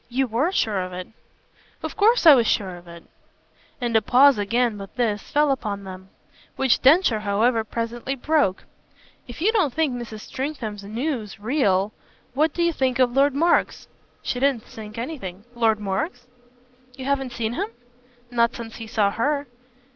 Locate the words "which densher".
6.55-7.19